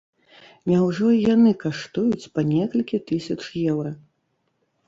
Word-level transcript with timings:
Няўжо 0.69 1.09
і 1.17 1.19
яны 1.33 1.51
каштуюць 1.63 2.31
па 2.39 2.47
некалькі 2.55 3.01
тысяч 3.13 3.39
еўра? 3.71 3.91